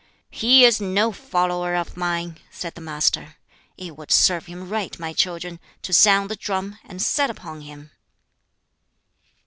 [0.31, 3.35] "He is no follower of mine," said the Master.
[3.77, 7.91] "It would serve him right, my children, to sound the drum, and set upon him."